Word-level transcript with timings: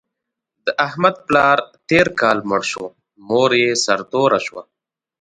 د 0.65 0.67
احمد 0.87 1.15
پلار 1.27 1.57
تېر 1.89 2.07
کال 2.19 2.37
مړ 2.49 2.61
شو، 2.71 2.85
مور 3.27 3.51
یې 3.61 3.69
سرتوره 3.85 4.39
شوه. 4.45 4.61